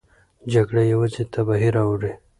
[0.53, 2.13] جګړه یوازې تباهي راوړي.